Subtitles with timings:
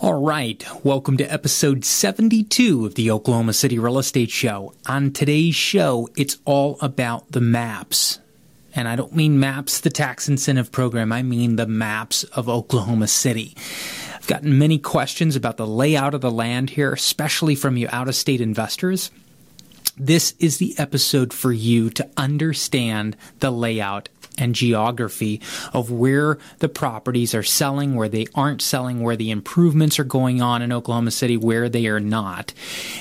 [0.00, 4.72] All right, welcome to episode 72 of the Oklahoma City Real Estate Show.
[4.86, 8.20] On today's show, it's all about the maps.
[8.76, 13.08] And I don't mean MAPS, the tax incentive program, I mean the maps of Oklahoma
[13.08, 13.56] City.
[14.14, 18.06] I've gotten many questions about the layout of the land here, especially from you out
[18.06, 19.10] of state investors.
[19.96, 25.40] This is the episode for you to understand the layout and geography
[25.72, 30.40] of where the properties are selling, where they aren't selling, where the improvements are going
[30.40, 32.54] on in Oklahoma City, where they are not.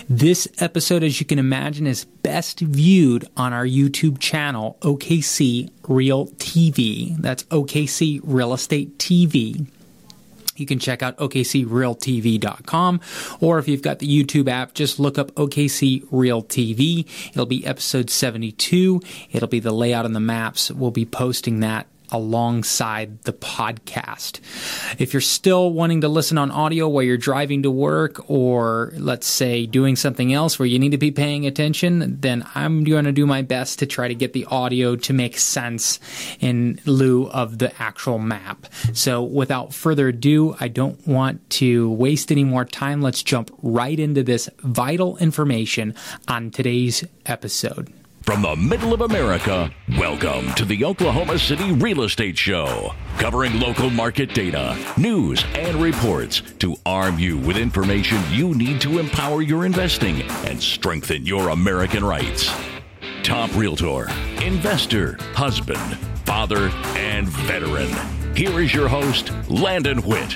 [0.10, 6.28] This episode, as you can imagine, is best viewed on our YouTube channel, OKC Real
[6.28, 7.16] TV.
[7.18, 9.68] That's OKC Real Estate TV.
[10.58, 13.02] You can check out OKCRealTV.com,
[13.40, 17.08] or if you've got the YouTube app, just look up OKC Real TV.
[17.30, 19.02] It'll be episode 72.
[19.32, 20.72] It'll be the layout and the maps.
[20.72, 24.40] We'll be posting that alongside the podcast.
[25.00, 29.28] If you're still wanting to listen on audio while you're driving to work or let's
[29.28, 33.12] say doing something else where you need to be paying attention, then I'm going to
[33.12, 36.00] do my best to try to get the audio to make sense
[36.40, 38.68] in lieu of the actual map.
[38.94, 43.02] So without further ado, I don't want to waste any more time.
[43.02, 45.96] Let's jump right into this vital information
[46.28, 47.94] on today's episode.
[48.28, 53.90] From the middle of America, welcome to the Oklahoma City Real Estate Show, covering local
[53.90, 59.66] market data, news, and reports to arm you with information you need to empower your
[59.66, 62.52] investing and strengthen your American rights.
[63.24, 64.10] Top realtor,
[64.44, 66.68] investor, husband, father,
[66.98, 67.88] and veteran.
[68.36, 70.34] Here is your host, Landon Witt.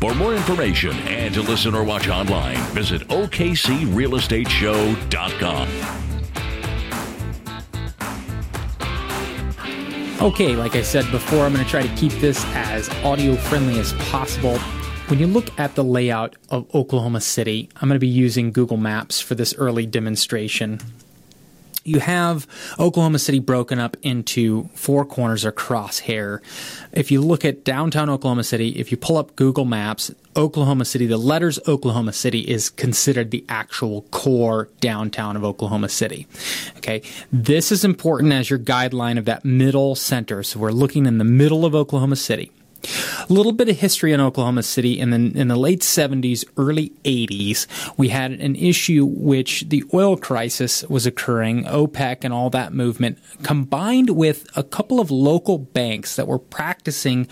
[0.00, 6.03] For more information and to listen or watch online, visit OKCRealEstateShow.com.
[10.22, 13.80] Okay, like I said before, I'm going to try to keep this as audio friendly
[13.80, 14.58] as possible.
[15.08, 18.76] When you look at the layout of Oklahoma City, I'm going to be using Google
[18.76, 20.80] Maps for this early demonstration
[21.84, 22.46] you have
[22.78, 26.40] Oklahoma City broken up into four corners or crosshair.
[26.92, 31.06] If you look at downtown Oklahoma City, if you pull up Google Maps, Oklahoma City,
[31.06, 36.26] the letters Oklahoma City is considered the actual core downtown of Oklahoma City.
[36.78, 37.02] Okay.
[37.30, 40.42] This is important as your guideline of that middle center.
[40.42, 42.50] So we're looking in the middle of Oklahoma City.
[43.28, 44.98] A little bit of history in Oklahoma City.
[44.98, 50.16] In the in the late 70s, early 80s, we had an issue which the oil
[50.16, 56.16] crisis was occurring, OPEC and all that movement, combined with a couple of local banks
[56.16, 57.28] that were practicing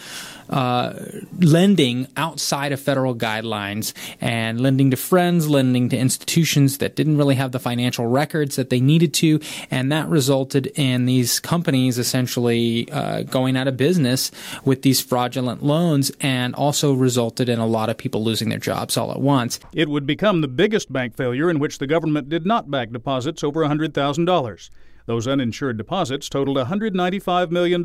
[0.53, 0.93] uh,
[1.39, 7.37] lending outside of federal guidelines and lending to friends, lending to institutions that didn't really
[7.37, 12.91] have the financial records that they needed to, and that resulted in these companies essentially
[12.91, 14.31] uh, going out of business
[14.65, 18.97] with these fraudulent loans, and also resulted in a lot of people losing their jobs
[18.97, 19.61] all at once.
[19.75, 23.45] It would become the biggest bank failure in which the government did not back deposits
[23.45, 24.71] over $100,000.
[25.07, 27.83] Those uninsured deposits totaled $195 million,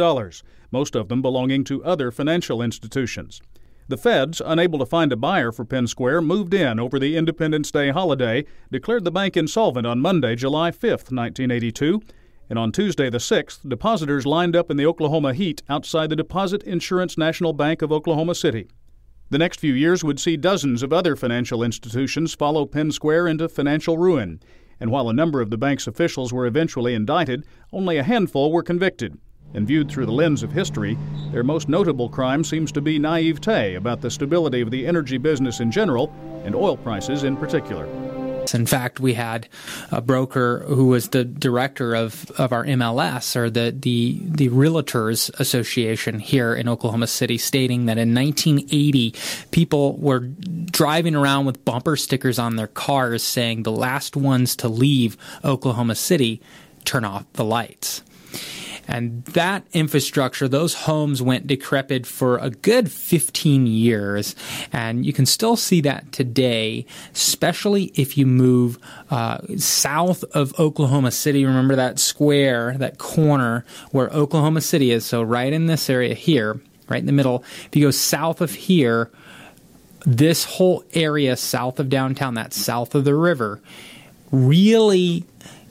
[0.71, 3.41] most of them belonging to other financial institutions.
[3.89, 7.71] The feds, unable to find a buyer for Penn Square, moved in over the Independence
[7.71, 12.01] Day holiday, declared the bank insolvent on Monday, July 5, 1982,
[12.49, 16.63] and on Tuesday the 6th, depositors lined up in the Oklahoma heat outside the Deposit
[16.63, 18.67] Insurance National Bank of Oklahoma City.
[19.29, 23.49] The next few years would see dozens of other financial institutions follow Penn Square into
[23.49, 24.39] financial ruin,
[24.79, 28.63] and while a number of the bank's officials were eventually indicted, only a handful were
[28.63, 29.17] convicted.
[29.53, 30.97] And viewed through the lens of history,
[31.31, 35.59] their most notable crime seems to be naivete about the stability of the energy business
[35.59, 36.13] in general
[36.45, 38.06] and oil prices in particular.
[38.53, 39.47] In fact, we had
[39.91, 45.29] a broker who was the director of, of our MLS or the, the, the Realtors
[45.39, 49.13] Association here in Oklahoma City stating that in 1980,
[49.51, 54.67] people were driving around with bumper stickers on their cars saying the last ones to
[54.67, 56.41] leave Oklahoma City
[56.85, 58.01] turn off the lights.
[58.87, 64.35] And that infrastructure, those homes went decrepit for a good 15 years.
[64.71, 68.77] And you can still see that today, especially if you move
[69.09, 71.45] uh, south of Oklahoma City.
[71.45, 75.05] Remember that square, that corner where Oklahoma City is.
[75.05, 77.43] So, right in this area here, right in the middle.
[77.65, 79.11] If you go south of here,
[80.05, 83.61] this whole area south of downtown, that's south of the river,
[84.31, 85.25] really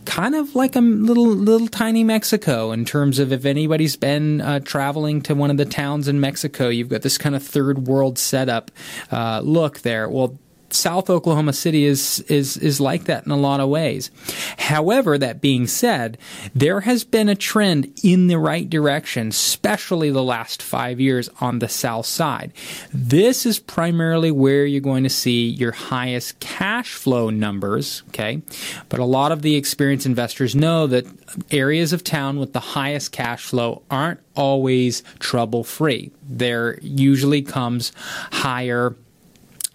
[0.06, 4.60] kind of like a little little tiny Mexico in terms of if anybody's been uh,
[4.60, 8.18] traveling to one of the towns in Mexico, you've got this kind of third world
[8.18, 8.70] setup
[9.10, 10.08] uh, look there.
[10.08, 10.38] Well,
[10.70, 14.10] South Oklahoma City is is is like that in a lot of ways.
[14.58, 16.18] However, that being said,
[16.54, 21.58] there has been a trend in the right direction, especially the last five years on
[21.58, 22.52] the south side.
[22.92, 28.02] This is primarily where you're going to see your highest cash flow numbers.
[28.08, 28.42] Okay,
[28.88, 31.06] but a lot of the experienced investors know that
[31.50, 36.10] areas of town with the highest cash flow aren't always trouble free.
[36.28, 37.92] There usually comes
[38.32, 38.96] higher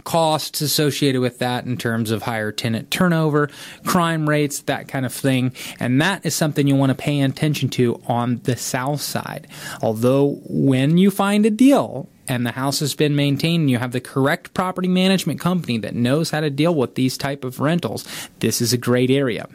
[0.03, 3.50] costs associated with that in terms of higher tenant turnover,
[3.86, 5.53] crime rates, that kind of thing.
[5.80, 9.48] And that is something you want to pay attention to on the south side.
[9.81, 13.92] Although when you find a deal and the house has been maintained and you have
[13.92, 18.07] the correct property management company that knows how to deal with these type of rentals,
[18.39, 19.47] this is a great area.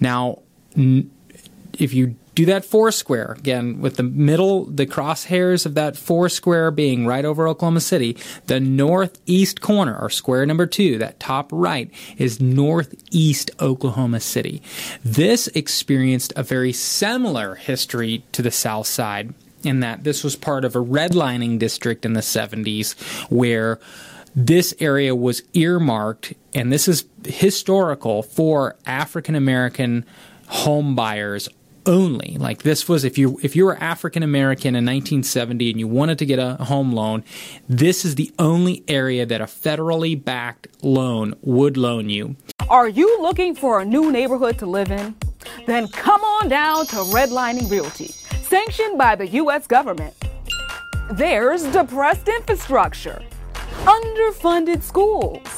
[0.00, 0.40] Now,
[1.78, 6.28] if you do that four square again with the middle, the crosshairs of that four
[6.28, 8.16] square being right over Oklahoma City.
[8.46, 14.62] The northeast corner, or square number two, that top right, is northeast Oklahoma City.
[15.04, 19.34] This experienced a very similar history to the south side
[19.64, 22.94] in that this was part of a redlining district in the 70s
[23.30, 23.80] where
[24.36, 30.04] this area was earmarked, and this is historical for African American
[30.46, 31.48] home buyers
[31.88, 32.36] only.
[32.38, 36.18] Like this was if you if you were African American in 1970 and you wanted
[36.18, 37.24] to get a home loan,
[37.68, 42.36] this is the only area that a federally backed loan would loan you.
[42.68, 45.16] Are you looking for a new neighborhood to live in?
[45.66, 48.08] Then come on down to Redlining Realty,
[48.42, 50.14] sanctioned by the US government.
[51.12, 53.22] There's depressed infrastructure,
[53.84, 55.48] underfunded schools,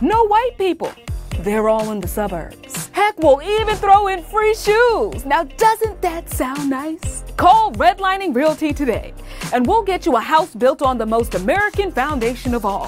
[0.00, 0.92] no white people.
[1.40, 5.26] They're all in the suburbs Heck, we'll even throw in free shoes.
[5.26, 7.24] Now, doesn't that sound nice?
[7.36, 9.12] Call Redlining Realty today,
[9.52, 12.86] and we'll get you a house built on the most American foundation of all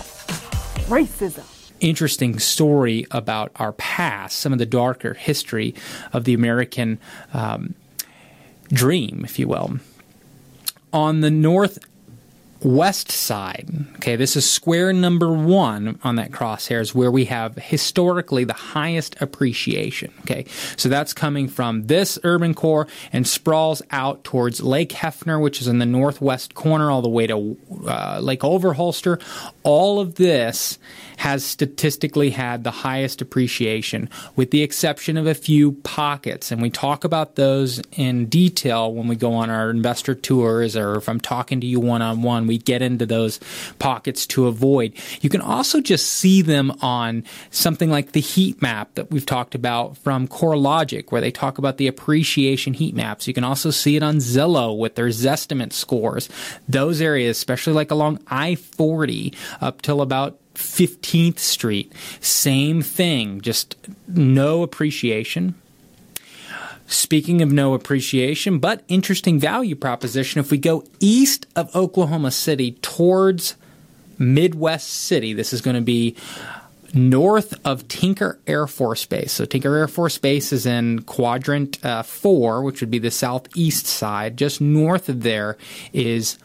[0.89, 1.45] racism
[1.81, 5.73] interesting story about our past, some of the darker history
[6.13, 6.99] of the American
[7.33, 7.75] um,
[8.73, 9.79] dream, if you will.
[10.93, 11.79] On the north
[12.63, 13.69] west side.
[13.97, 19.21] Okay, this is square number one on that crosshairs where we have historically the highest
[19.21, 20.13] appreciation.
[20.23, 20.45] Okay,
[20.77, 25.69] so that's coming from this urban core and sprawls out towards Lake Hefner, which is
[25.69, 27.57] in the northwest corner, all the way to
[27.87, 29.23] uh, Lake Overholser.
[29.63, 30.79] All of this
[31.19, 36.53] has statistically had the highest appreciation, with the exception of a few pockets.
[36.53, 40.97] And we talk about those in detail when we go on our investor tours or
[40.97, 42.47] if I'm talking to you one on one.
[42.49, 43.39] We get into those
[43.79, 44.95] pockets to avoid.
[45.21, 49.55] You can also just see them on something like the heat map that we've talked
[49.55, 53.29] about from CoreLogic, where they talk about the appreciation heat maps.
[53.29, 56.29] You can also see it on Zillow with their Zestimate scores.
[56.69, 61.93] Those areas, especially like along I 40 up till about 15th Street.
[62.21, 63.77] Same thing, just
[64.09, 65.55] no appreciation.
[66.91, 72.73] Speaking of no appreciation, but interesting value proposition, if we go east of Oklahoma City
[72.81, 73.57] towards
[74.17, 76.17] Midwest City, this is going to be
[76.95, 79.33] north of Tinker Air Force Base.
[79.33, 83.87] So Tinker Air Force Base is in quadrant uh, four, which would be the southeast
[83.87, 84.39] side.
[84.39, 85.59] Just north of there
[85.93, 86.39] is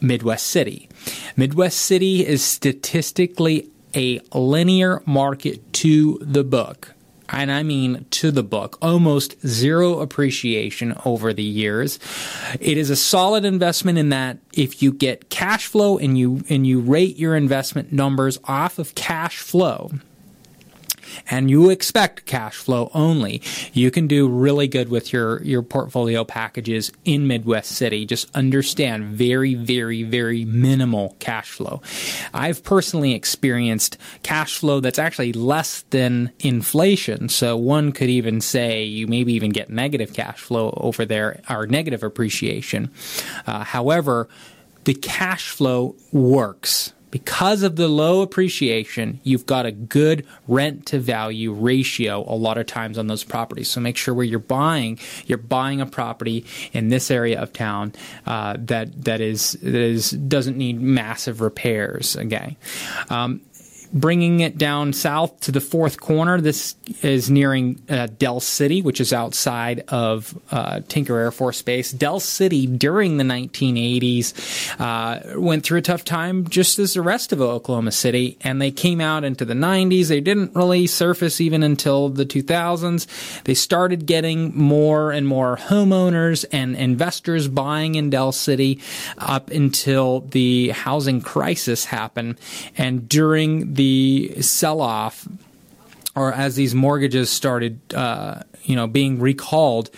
[0.00, 0.88] Midwest City.
[1.36, 6.94] Midwest City is statistically a linear market to the book.
[7.32, 11.98] And I mean to the book, almost zero appreciation over the years.
[12.60, 16.66] It is a solid investment in that if you get cash flow and you and
[16.66, 19.90] you rate your investment numbers off of cash flow,
[21.28, 26.24] and you expect cash flow only, you can do really good with your, your portfolio
[26.24, 28.06] packages in Midwest City.
[28.06, 31.82] Just understand very, very, very minimal cash flow.
[32.34, 37.28] I've personally experienced cash flow that's actually less than inflation.
[37.28, 41.66] So one could even say you maybe even get negative cash flow over there or
[41.66, 42.90] negative appreciation.
[43.46, 44.28] Uh, however,
[44.84, 50.98] the cash flow works because of the low appreciation, you've got a good rent to
[50.98, 53.70] value ratio a lot of times on those properties.
[53.70, 57.92] So make sure where you're buying, you're buying a property in this area of town
[58.26, 62.16] uh, that that is that is doesn't need massive repairs.
[62.16, 62.56] Okay.
[63.08, 63.40] Um,
[63.92, 66.40] bringing it down south to the fourth corner.
[66.40, 71.90] This is nearing uh, Del City, which is outside of uh, Tinker Air Force Base.
[71.90, 77.32] Del City during the 1980s uh, went through a tough time, just as the rest
[77.32, 80.08] of Oklahoma City, and they came out into the 90s.
[80.08, 83.42] They didn't really surface even until the 2000s.
[83.44, 88.80] They started getting more and more homeowners and investors buying in Del City
[89.18, 92.38] up until the housing crisis happened,
[92.76, 93.79] and during the
[94.40, 95.26] sell off
[96.16, 99.90] or as these mortgages started, uh, you know, being recalled,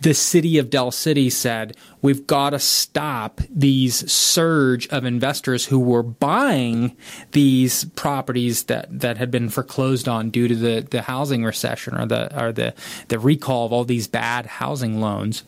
[0.00, 5.80] the city of Del City said, we've got to stop these surge of investors who
[5.80, 6.96] were buying
[7.32, 12.06] these properties that, that had been foreclosed on due to the, the housing recession or
[12.06, 12.74] the or the,
[13.08, 15.42] the recall of all these bad housing loans.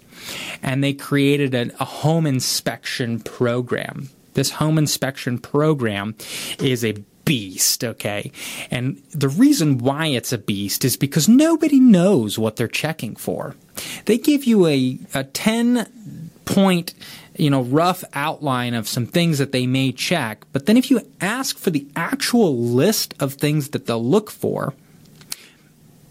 [0.62, 4.10] And they created a, a home inspection program.
[4.34, 6.16] This home inspection program
[6.58, 6.94] is a
[7.30, 8.32] beast, okay?
[8.72, 13.54] And the reason why it's a beast is because nobody knows what they're checking for.
[14.06, 16.92] They give you a, a 10 point
[17.36, 21.00] you know rough outline of some things that they may check but then if you
[21.20, 24.74] ask for the actual list of things that they'll look for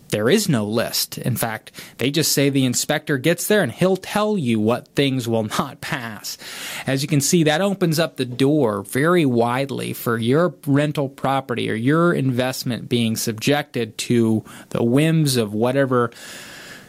[0.09, 1.17] there is no list.
[1.17, 5.27] In fact, they just say the inspector gets there and he'll tell you what things
[5.27, 6.37] will not pass.
[6.85, 11.69] As you can see, that opens up the door very widely for your rental property
[11.69, 16.11] or your investment being subjected to the whims of whatever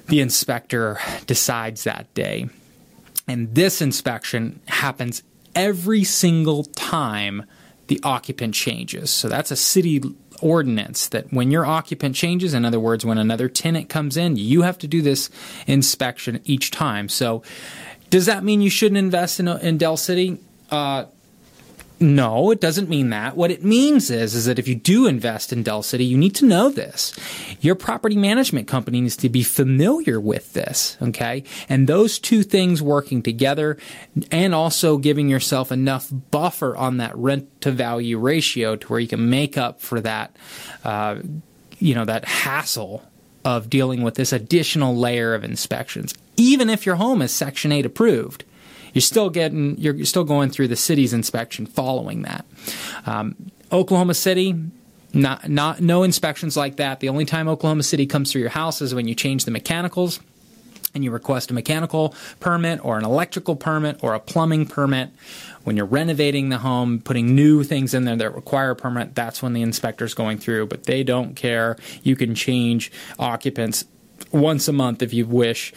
[0.09, 2.49] the inspector decides that day.
[3.29, 5.23] And this inspection happens
[5.55, 7.45] every single time
[7.87, 9.11] the occupant changes.
[9.11, 10.01] So that's a city
[10.43, 14.63] ordinance that when your occupant changes, in other words, when another tenant comes in, you
[14.63, 15.31] have to do this
[15.67, 17.09] inspection each time.
[17.09, 17.43] So,
[18.11, 20.39] does that mean you shouldn't invest in, in Del City?
[20.71, 21.05] Uh,
[22.01, 23.37] no, it doesn't mean that.
[23.37, 26.35] What it means is, is that if you do invest in Del City, you need
[26.37, 27.15] to know this.
[27.61, 31.45] Your property management company needs to be familiar with this, okay?
[31.69, 33.77] And those two things working together
[34.33, 39.09] and also giving yourself enough buffer on that rent to value ratio to where you
[39.09, 40.35] can make up for that,
[40.85, 41.17] uh,
[41.79, 43.07] you know, that hassle
[43.45, 46.15] of dealing with this additional layer of inspections.
[46.39, 48.45] Even if your home is Section 8 approved,
[48.93, 52.45] you're still getting you're still going through the city's inspection following that.
[53.07, 54.55] Um, Oklahoma City,
[55.13, 57.01] not not no inspections like that.
[57.01, 60.21] The only time Oklahoma City comes through your house is when you change the mechanicals
[60.95, 65.11] and you request a mechanical permit or an electrical permit or a plumbing permit.
[65.63, 69.43] When you're renovating the home, putting new things in there that require a permit, that's
[69.43, 71.77] when the inspector's going through, but they don't care.
[72.03, 73.85] You can change occupants
[74.33, 75.73] once a month if you wish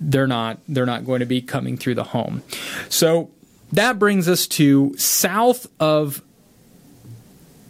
[0.00, 2.42] they're not they're not going to be coming through the home.
[2.88, 3.30] So
[3.72, 6.22] that brings us to south of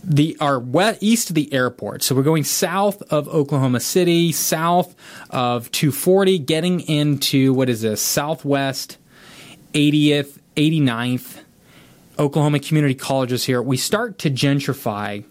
[0.04, 2.02] the our west east of the airport.
[2.02, 4.94] So we're going south of Oklahoma City, south
[5.30, 8.98] of 240, getting into what is this Southwest
[9.72, 11.42] 80th, 89th.
[12.18, 13.60] Oklahoma Community Colleges here.
[13.60, 15.24] We start to gentrify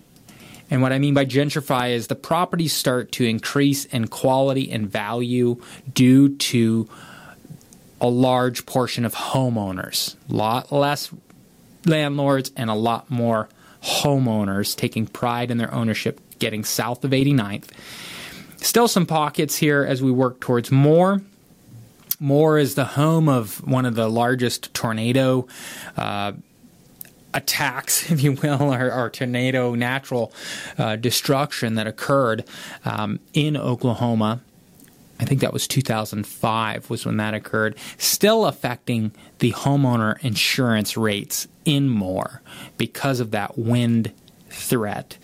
[0.70, 4.90] and what I mean by gentrify is the properties start to increase in quality and
[4.90, 5.62] value
[5.94, 6.90] due to
[8.02, 10.16] a large portion of homeowners.
[10.30, 11.12] A lot less
[11.86, 13.48] landlords and a lot more
[13.84, 17.70] homeowners taking pride in their ownership getting south of 89th.
[18.58, 21.22] Still some pockets here as we work towards more.
[22.20, 25.48] Moore is the home of one of the largest tornado
[25.98, 26.32] uh,
[27.36, 30.34] attacks, if you will, or, or tornado natural
[30.78, 32.46] uh, destruction that occurred
[32.84, 34.42] um, in Oklahoma.
[35.20, 41.48] I think that was 2005 was when that occurred, still affecting the homeowner insurance rates
[41.64, 42.42] in Moore
[42.78, 44.12] because of that wind
[44.50, 45.18] threat.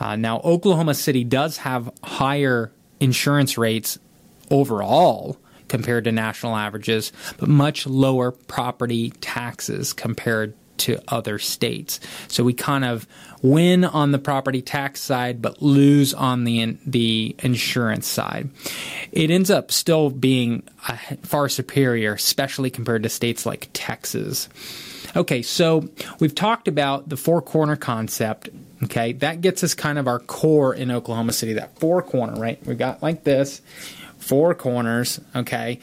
[0.00, 2.70] Uh, now, Oklahoma City does have higher
[3.00, 3.98] insurance rates
[4.50, 12.00] overall compared to national averages, but much lower property taxes compared to other states.
[12.28, 13.06] So we kind of
[13.42, 18.50] win on the property tax side, but lose on the the insurance side.
[19.12, 20.62] It ends up still being
[21.22, 24.48] far superior, especially compared to states like Texas.
[25.16, 25.88] Okay, so
[26.20, 28.50] we've talked about the four corner concept.
[28.84, 31.54] Okay, that gets us kind of our core in Oklahoma City.
[31.54, 32.64] That four corner, right?
[32.66, 33.60] We got like this,
[34.18, 35.20] four corners.
[35.34, 35.80] Okay,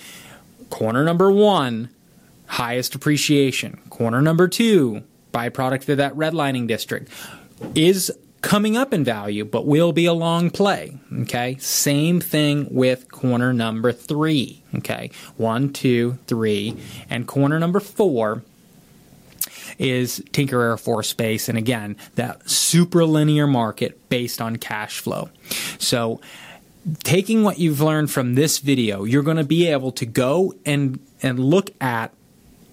[0.69, 1.89] corner number one
[2.47, 3.79] highest appreciation.
[3.95, 7.09] Corner number two, byproduct of that redlining district,
[7.75, 8.11] is
[8.41, 10.97] coming up in value, but will be a long play.
[11.21, 11.55] Okay.
[11.59, 14.61] Same thing with corner number three.
[14.75, 15.11] Okay.
[15.37, 16.75] One, two, three.
[17.09, 18.43] And corner number four
[19.79, 21.47] is Tinker Air Force Base.
[21.47, 25.29] And again, that super linear market based on cash flow.
[25.79, 26.19] So,
[27.03, 30.99] taking what you've learned from this video, you're going to be able to go and,
[31.23, 32.13] and look at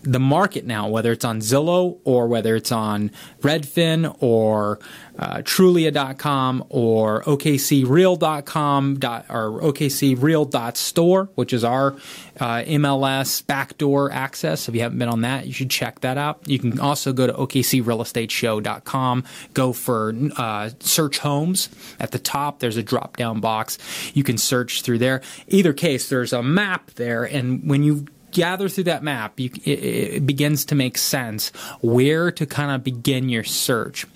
[0.02, 4.80] the market now, whether it's on Zillow or whether it's on Redfin or
[5.18, 11.92] uh, Trulia.com or OKCReal.com dot, or OKCReal.store, which is our
[12.40, 14.68] uh, MLS backdoor access.
[14.68, 16.40] If you haven't been on that, you should check that out.
[16.46, 21.68] You can also go to OKCRealEstateShow.com, go for uh, search homes.
[22.00, 23.78] At the top, there's a drop down box.
[24.14, 25.22] You can search through there.
[25.48, 29.70] Either case, there's a map there, and when you gather through that map, you, it,
[29.70, 34.06] it, begins to make sense where to kind of begin your search.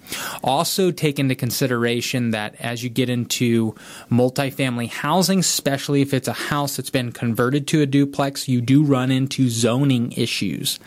[0.42, 3.74] Also, take into consideration that as you get into
[4.10, 8.82] multifamily housing, especially if it's a house that's been converted to a duplex, you do
[8.82, 10.78] run into zoning issues.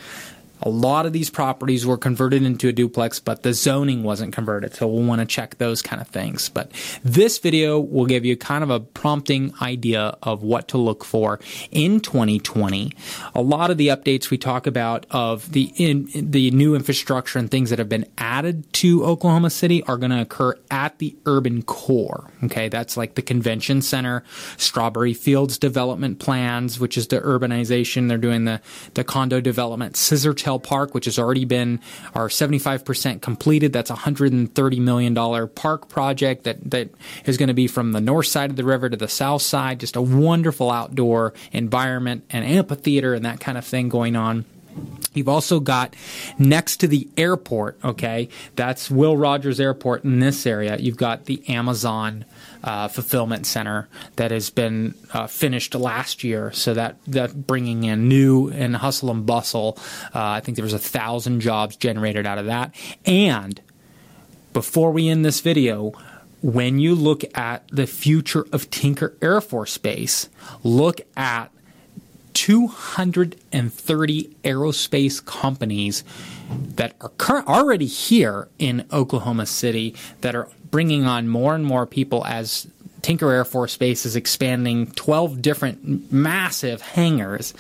[0.62, 4.74] A lot of these properties were converted into a duplex, but the zoning wasn't converted.
[4.76, 6.50] So we'll want to check those kind of things.
[6.50, 6.72] But
[7.04, 11.40] this video will give you kind of a prompting idea of what to look for
[11.72, 12.92] in 2020.
[13.36, 17.50] A lot of the updates we talk about of the in, the new infrastructure and
[17.50, 21.62] things that have been added to Oklahoma City are going to occur at the urban
[21.64, 22.30] core.
[22.44, 22.70] Okay.
[22.70, 24.24] That's like the convention center,
[24.58, 28.10] Strawberry Fields development plans, which is the urbanization.
[28.10, 28.62] They're doing the,
[28.94, 29.96] the condo development,
[30.58, 31.80] Park, which has already been
[32.16, 33.74] our 75% completed.
[33.74, 36.90] That's a $130 million park project that, that
[37.26, 39.80] is going to be from the north side of the river to the south side.
[39.80, 44.46] Just a wonderful outdoor environment and amphitheater and that kind of thing going on.
[45.14, 45.96] You've also got
[46.38, 50.78] next to the airport, okay, that's Will Rogers Airport in this area.
[50.78, 52.26] You've got the Amazon
[52.64, 56.52] uh, fulfillment center that has been uh, finished last year.
[56.52, 59.78] So that that bringing in new and hustle and bustle.
[60.14, 62.76] Uh, I think there was a thousand jobs generated out of that.
[63.06, 63.60] And
[64.54, 65.94] before we end this video,
[66.42, 70.30] when you look at the future of Tinker Air Force Base,
[70.64, 71.52] look at
[72.40, 76.06] 230 aerospace companies
[76.50, 81.86] that are cur- already here in Oklahoma City that are bringing on more and more
[81.86, 82.66] people as
[83.02, 87.54] Tinker Air Force Base is expanding 12 different massive hangars.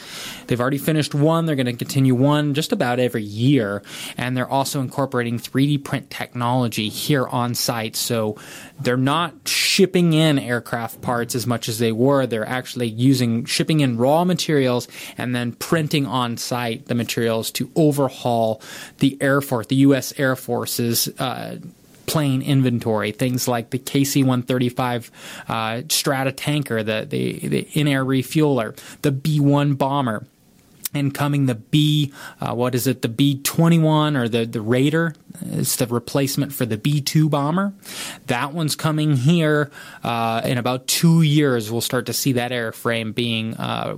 [0.47, 1.45] They've already finished one.
[1.45, 3.83] They're going to continue one just about every year.
[4.17, 7.95] And they're also incorporating 3D print technology here on site.
[7.95, 8.37] So
[8.79, 12.25] they're not shipping in aircraft parts as much as they were.
[12.25, 17.71] They're actually using, shipping in raw materials and then printing on site the materials to
[17.75, 18.61] overhaul
[18.99, 20.13] the Air Force, the U.S.
[20.17, 21.57] Air Force's uh,
[22.09, 23.11] plane inventory.
[23.11, 25.11] Things like the KC 135
[25.47, 25.53] uh,
[25.87, 30.25] Stratotanker, the, the, the in air refueler, the B 1 bomber
[30.93, 35.13] and coming the B, uh, what is it, the B 21 or the, the Raider?
[35.41, 37.73] It's the replacement for the B 2 bomber.
[38.27, 39.69] That one's coming here
[40.03, 41.71] uh, in about two years.
[41.71, 43.97] We'll start to see that airframe being uh,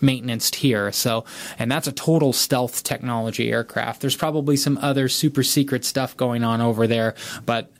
[0.00, 0.92] maintenanced here.
[0.92, 1.24] So,
[1.58, 4.00] and that's a total stealth technology aircraft.
[4.00, 7.70] There's probably some other super secret stuff going on over there, but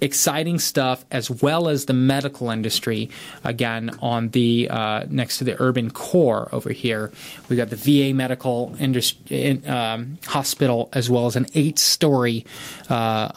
[0.00, 3.10] exciting stuff as well as the medical industry
[3.44, 7.12] again on the uh, next to the urban core over here
[7.48, 12.46] we've got the va medical industry, um, hospital as well as an eight story
[12.88, 13.30] uh,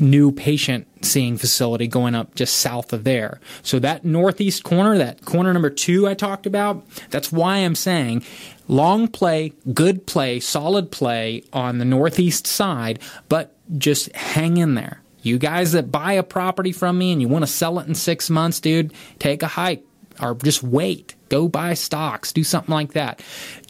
[0.00, 3.40] new patient seeing facility going up just south of there.
[3.62, 8.24] So that northeast corner, that corner number two I talked about, that's why I'm saying
[8.68, 15.00] long play, good play, solid play on the northeast side, but just hang in there.
[15.22, 17.94] You guys that buy a property from me and you want to sell it in
[17.94, 19.84] six months, dude, take a hike
[20.20, 21.14] or just wait.
[21.28, 23.22] Go buy stocks, do something like that.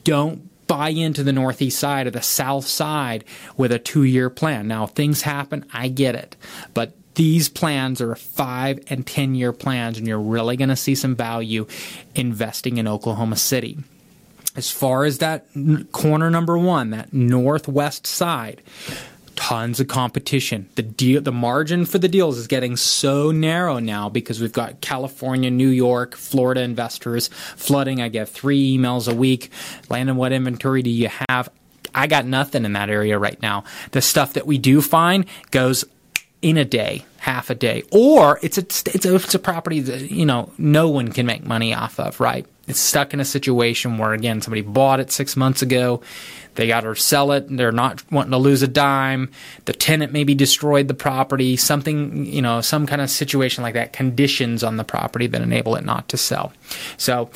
[0.04, 3.24] Don't buy into the northeast side or the south side
[3.56, 4.68] with a two year plan.
[4.68, 6.36] Now, things happen, I get it.
[6.74, 10.94] But these plans are five and 10 year plans, and you're really going to see
[10.94, 11.66] some value
[12.14, 13.78] investing in Oklahoma City.
[14.54, 15.46] As far as that
[15.90, 18.62] corner number one, that northwest side,
[19.40, 20.68] tons of competition.
[20.74, 24.82] The deal, the margin for the deals is getting so narrow now because we've got
[24.82, 28.02] California, New York, Florida investors flooding.
[28.02, 29.50] I get three emails a week.
[29.88, 31.48] Landon, what inventory do you have?
[31.94, 33.64] I got nothing in that area right now.
[33.92, 35.86] The stuff that we do find goes
[36.42, 40.10] in a day, half a day, or it's a it's a, it's a property that
[40.10, 42.44] you know no one can make money off of, right?
[42.70, 46.02] It's stuck in a situation where again somebody bought it six months ago
[46.54, 47.46] they got to sell it.
[47.48, 49.30] They're not wanting to lose a dime.
[49.64, 51.56] The tenant maybe destroyed the property.
[51.56, 53.92] Something, you know, some kind of situation like that.
[53.92, 56.52] Conditions on the property that enable it not to sell.
[56.96, 57.30] So.